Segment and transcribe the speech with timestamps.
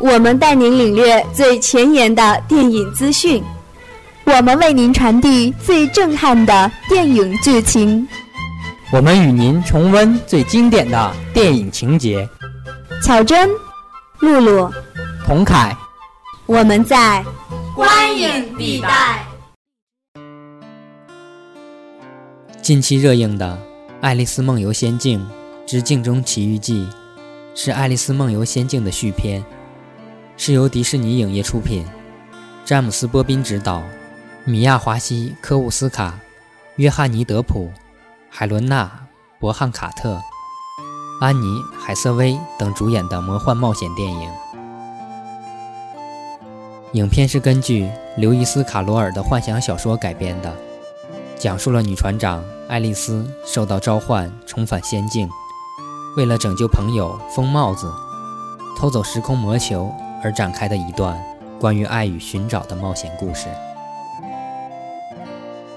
[0.00, 3.42] 我们带您领略最前沿的电影资讯，
[4.24, 8.06] 我们为您传递最震撼的电影剧情，
[8.92, 12.28] 我们与您重温最经典的电影情节。
[13.00, 13.48] 巧珍、
[14.18, 14.68] 露露、
[15.24, 15.76] 童凯，
[16.46, 17.24] 我们在
[17.74, 19.24] 观影地带。
[22.60, 23.56] 近期热映的
[24.00, 25.24] 《爱丽丝梦游仙境
[25.72, 26.86] 之镜中奇遇记》
[27.54, 29.42] 是《爱丽丝梦游仙境》的续篇。
[30.36, 31.82] 是由迪士尼影业出品，
[32.62, 33.82] 詹姆斯·波宾执导，
[34.44, 36.18] 米娅·华西、科乌斯卡、
[36.76, 37.72] 约翰尼·德普、
[38.28, 38.84] 海伦娜·
[39.40, 40.20] 伯汉卡特、
[41.22, 41.46] 安妮·
[41.80, 44.30] 海瑟薇等主演的魔幻冒险电影。
[46.92, 50.54] 影片是根据刘易斯·卡罗尔的幻想小说改编的，
[51.38, 55.26] 讲述了女船长爱丽丝受到召唤重返仙境，
[56.16, 57.90] 为了拯救朋友疯帽子，
[58.78, 59.92] 偷走时空魔球。
[60.24, 61.20] 而展开的一段
[61.58, 63.48] 关于爱与寻找的冒险故事。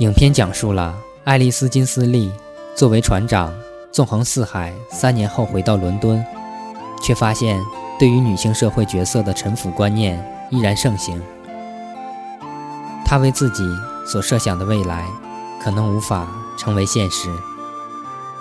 [0.00, 2.30] 影片讲述了爱丽丝金斯利
[2.74, 3.50] 作为船长
[3.90, 6.22] 纵横四海，三年后回到伦敦，
[7.02, 7.58] 却发现
[7.98, 11.18] 对于女性社会角色的臣服观念依然盛行。
[13.02, 13.64] 她为自己
[14.06, 15.06] 所设想的未来
[15.62, 17.30] 可能无法成为现实。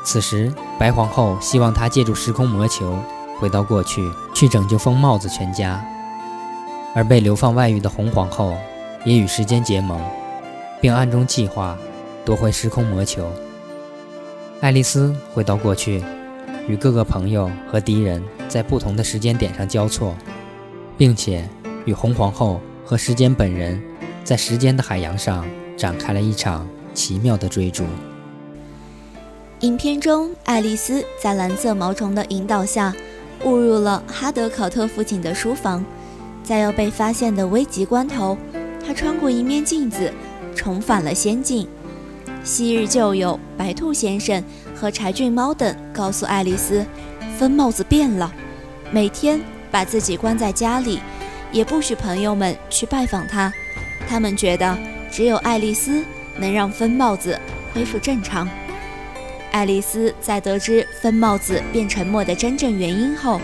[0.05, 2.97] 此时，白皇后希望她借助时空魔球。
[3.37, 5.83] 回到过去，去拯救疯帽子全家，
[6.93, 8.55] 而被流放外域的红皇后
[9.03, 9.99] 也与时间结盟，
[10.79, 11.77] 并暗中计划
[12.23, 13.29] 夺回时空魔球。
[14.61, 16.01] 爱丽丝回到过去，
[16.65, 20.15] 与各个朋友和敌人在不同的时间点上交错，
[20.97, 21.45] 并且
[21.83, 23.83] 与红皇后和时间本人
[24.23, 27.83] 在时间的海洋上展开了一场奇妙的追逐。
[29.61, 32.93] 影片中，爱丽丝在蓝色毛虫的引导下。
[33.43, 35.83] 误入了哈德考特父亲的书房，
[36.43, 38.37] 在要被发现的危急关头，
[38.85, 40.11] 她穿过一面镜子，
[40.55, 41.67] 重返了仙境。
[42.43, 44.43] 昔日旧友白兔先生
[44.73, 46.85] 和柴郡猫等告诉爱丽丝，
[47.37, 48.33] 疯帽子变了，
[48.91, 50.99] 每天把自己关在家里，
[51.51, 53.53] 也不许朋友们去拜访他。
[54.07, 54.77] 他们觉得
[55.11, 56.03] 只有爱丽丝
[56.37, 57.39] 能让疯帽子
[57.73, 58.47] 恢复正常。
[59.55, 63.39] 爱丽丝在得知疯帽子变沉默的真正原因后，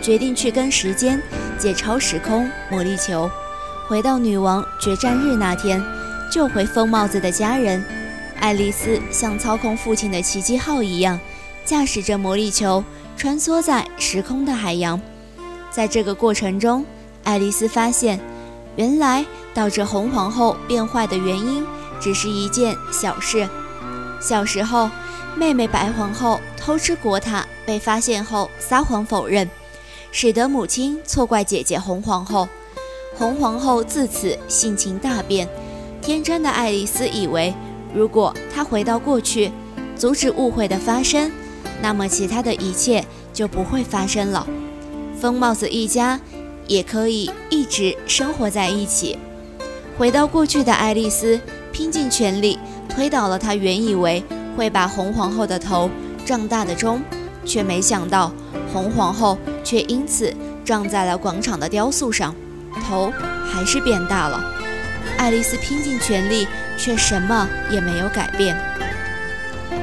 [0.00, 1.22] 决定去跟时间
[1.56, 3.30] 借超时空魔力球，
[3.86, 5.80] 回到女王决战日那天，
[6.32, 7.80] 救回疯帽子的家人。
[8.40, 11.16] 爱丽丝像操控父亲的奇迹号一样，
[11.64, 12.82] 驾驶着魔力球
[13.16, 15.00] 穿梭在时空的海洋。
[15.70, 16.84] 在这个过程中，
[17.22, 18.18] 爱丽丝发现，
[18.74, 19.24] 原来
[19.54, 21.64] 导致红皇后变坏的原因
[22.00, 23.48] 只是一件小事。
[24.20, 24.90] 小时候。
[25.36, 29.48] 妹妹白皇后偷吃国塔被发现后撒谎否认，
[30.10, 32.48] 使得母亲错怪姐姐红皇后。
[33.14, 35.48] 红皇后自此性情大变。
[36.00, 37.54] 天真的爱丽丝以为，
[37.94, 39.50] 如果她回到过去，
[39.96, 41.30] 阻止误会的发生，
[41.80, 44.46] 那么其他的一切就不会发生了。
[45.20, 46.20] 疯帽子一家
[46.66, 49.18] 也可以一直生活在一起。
[49.96, 51.40] 回到过去的爱丽丝
[51.70, 54.22] 拼尽全力推倒了她原以为。
[54.56, 55.90] 会把红皇后的头
[56.24, 57.02] 撞大的钟，
[57.44, 58.32] 却没想到
[58.72, 62.34] 红皇后却因此撞在了广场的雕塑上，
[62.86, 63.12] 头
[63.52, 64.42] 还是变大了。
[65.18, 66.46] 爱丽丝拼尽全力，
[66.76, 68.56] 却什么也没有改变。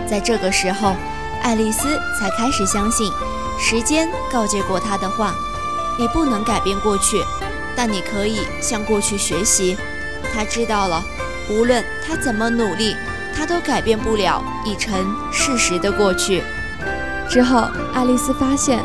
[0.08, 0.96] 在这个时候，
[1.41, 3.12] 爱丽丝才开始相信
[3.59, 5.35] 时间告诫过她的话：
[5.97, 7.22] 你不能改变过去，
[7.75, 9.78] 但你可以向过去学习。
[10.34, 11.03] 她知道了，
[11.50, 12.96] 无论她怎么努力。
[13.35, 14.94] 他都改变不了已成
[15.31, 16.41] 事实的过去。
[17.28, 18.79] 之后，爱丽丝发现，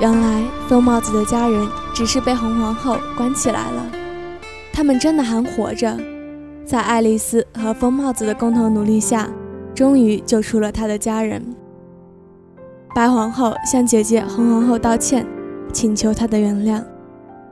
[0.00, 3.86] 原来疯帽子的家人只是被红皇后关起来了，
[4.72, 5.96] 他们真的还活着。
[6.64, 9.28] 在爱丽丝和疯帽子的共同努力下，
[9.74, 11.42] 终于救出了她的家人。
[12.94, 15.26] 白皇后向姐姐红皇后道歉，
[15.72, 16.84] 请求她的原谅，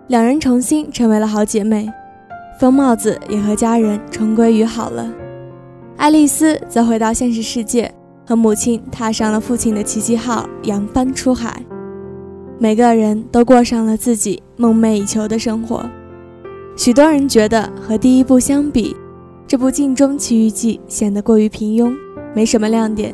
[0.08, 1.90] 两人重新成为了好姐妹。
[2.60, 5.08] 疯帽子也和家人重归于好了。
[5.98, 7.92] 爱丽丝则回到现实世界，
[8.24, 11.60] 和母亲踏上了父亲的奇迹号，扬帆出海。
[12.56, 15.84] 每个人都过上了自己梦寐以求的生活。
[16.76, 18.94] 许多人觉得和第一部相比，
[19.44, 21.92] 这部《镜中奇遇记》显得过于平庸，
[22.32, 23.12] 没什么亮点。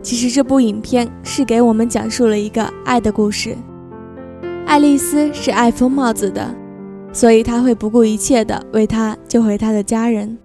[0.00, 3.56] 其实这部影片是给我们讲述了一个爱的故事。
[4.64, 6.54] 爱丽丝是爱疯帽子的，
[7.12, 10.38] 所以她会不顾一切地为他救回他的家人。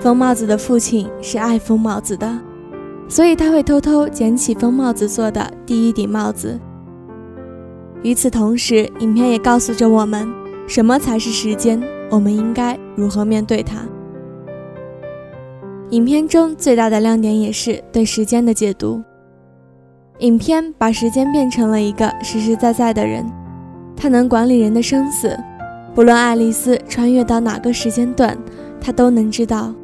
[0.00, 2.38] 疯帽子的父亲是爱疯帽子的，
[3.08, 6.58] 所以他会偷偷捡起疯帽子做的第一顶帽子。
[8.02, 10.28] 与此同时，影片也告诉着我们，
[10.68, 13.78] 什么才是时间，我们应该如何面对它。
[15.90, 19.02] 影片中最大的亮点也是对时间的解读。
[20.20, 23.24] 影片把时间变成了一个实实在在的人，
[23.96, 25.36] 他能管理人的生死，
[25.92, 28.36] 不论爱丽丝穿越到哪个时间段，
[28.80, 29.74] 他都能知道，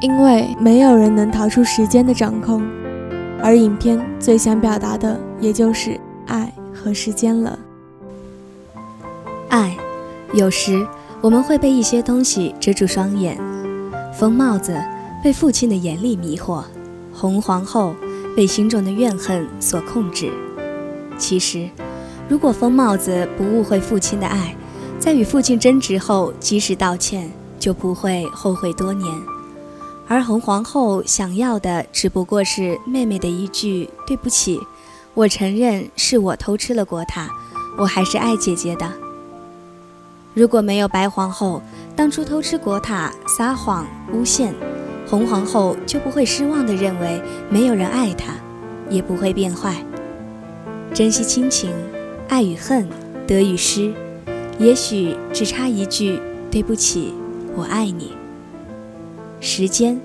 [0.00, 2.62] 因为没有人能逃出时间的掌控。
[3.42, 7.58] 而影片最想表达的，也就是爱和时间了。
[9.48, 9.76] 爱，
[10.32, 10.86] 有时
[11.20, 13.38] 我们会被一些东西遮住双眼，
[14.12, 14.76] 疯帽子
[15.22, 16.64] 被父亲的严厉迷惑，
[17.12, 17.94] 红皇后。
[18.36, 20.30] 被心中的怨恨所控制。
[21.18, 21.68] 其实，
[22.28, 24.54] 如果疯帽子不误会父亲的爱，
[25.00, 27.28] 在与父亲争执后及时道歉，
[27.58, 29.12] 就不会后悔多年。
[30.08, 34.58] 而红皇后想要的只不过是妹妹的一句“对不起，
[35.14, 37.28] 我承认是我偷吃了国塔，
[37.76, 38.90] 我还是爱姐姐的。”
[40.34, 41.60] 如果没有白皇后
[41.94, 44.54] 当初偷吃国塔、撒谎诬陷。
[45.10, 47.18] 红皇后就不会失望地认为
[47.48, 48.34] 没有人爱她，
[48.90, 49.82] 也不会变坏。
[50.92, 51.72] 珍惜亲情，
[52.28, 52.86] 爱与恨，
[53.26, 53.90] 得与失，
[54.58, 56.20] 也许只差一句
[56.52, 57.14] “对不起，
[57.56, 58.12] 我爱你”。
[59.40, 60.00] 时间，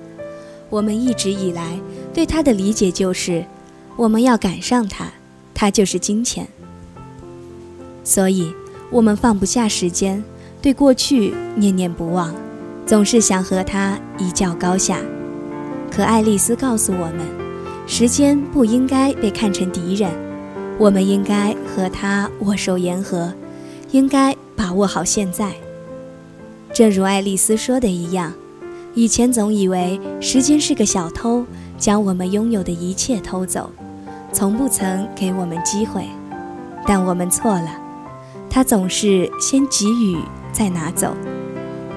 [0.70, 1.78] 我们一直以来
[2.12, 3.44] 对它的理解就是，
[3.96, 5.06] 我们要赶上它，
[5.52, 6.46] 它就是金钱。
[8.04, 8.52] 所以，
[8.90, 10.22] 我们放不下时间，
[10.60, 12.34] 对过去念念不忘。
[12.86, 14.98] 总是想和它一较高下，
[15.90, 17.20] 可爱丽丝告诉我们，
[17.86, 20.10] 时间不应该被看成敌人，
[20.78, 23.32] 我们应该和它握手言和，
[23.90, 25.54] 应该把握好现在。
[26.74, 28.34] 正如爱丽丝说的一样，
[28.94, 31.44] 以前总以为时间是个小偷，
[31.76, 33.68] 将我们拥有的一切偷走，
[34.32, 36.06] 从不曾给我们机会，
[36.86, 37.76] 但我们错了，
[38.48, 40.16] 他总是先给予
[40.52, 41.12] 再拿走。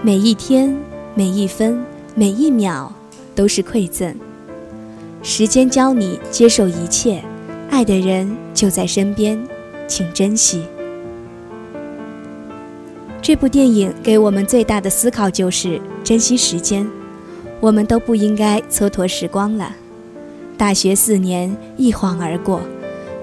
[0.01, 0.75] 每一天，
[1.13, 1.79] 每一分，
[2.15, 2.91] 每一秒，
[3.35, 4.15] 都是馈赠。
[5.21, 7.23] 时间教你接受一切，
[7.69, 9.39] 爱的人就在身边，
[9.87, 10.63] 请珍惜。
[13.27, 16.89] 这部电影给我们最大的思考就是珍惜时间。
[17.59, 19.75] 我们都不应该蹉跎时光了。
[20.57, 22.61] 大学四年一晃而过，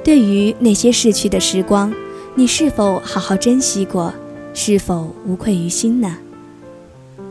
[0.05, 1.91] 对于那些逝去的时光，
[2.35, 4.12] 你是否好好珍惜过？
[4.53, 6.19] 是否无愧于心呢？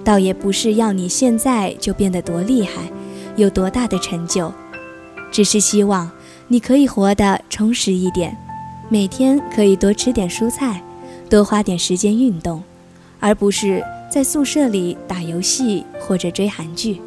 [0.04, 2.92] 倒也不是要你现在就变得多厉害，
[3.36, 4.52] 有多大的成就，
[5.32, 6.10] 只是希望
[6.48, 8.36] 你可以活得充实一点，
[8.90, 10.82] 每天可以多吃点蔬菜，
[11.34, 12.62] 多花点时间运动，
[13.20, 17.02] 而不是在宿舍里打游戏或者追韩剧。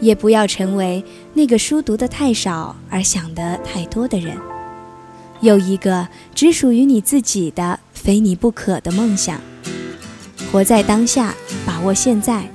[0.00, 1.04] 也不要成为
[1.34, 4.34] 那个书读得太少而想得太多的人，
[5.42, 9.38] 有一个只属于你自己的、非你不可的梦想。
[10.50, 11.34] 活在当下，
[11.66, 12.50] 把握现在，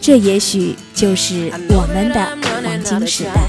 [0.00, 3.48] 这也许就是我们的黄金时代。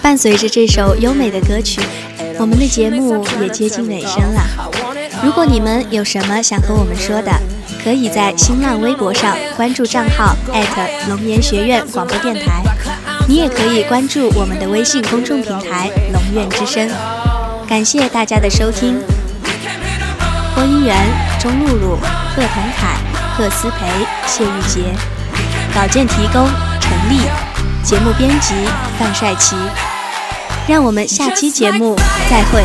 [0.00, 1.82] 伴随着这首优美的歌曲，
[2.38, 4.81] 我们的节目也接近尾声了。
[5.22, 7.30] 如果你们有什么想和我们说的，
[7.82, 10.36] 可以在新浪微博上关注账号
[11.08, 12.62] 龙岩学院广播电台，
[13.28, 16.90] 你也可以关注我们的微信公众平台龙院之声。
[17.68, 19.00] 感谢大家的收听。
[20.54, 20.96] 播音员：
[21.40, 21.96] 钟露露、
[22.34, 22.96] 贺腾凯、
[23.36, 23.86] 贺思培、
[24.26, 24.80] 谢玉洁；
[25.74, 26.48] 稿件提供：
[26.80, 27.20] 陈丽；
[27.82, 28.54] 节目编辑：
[28.98, 29.56] 范帅奇。
[30.68, 31.96] 让我们下期节目
[32.28, 32.64] 再会。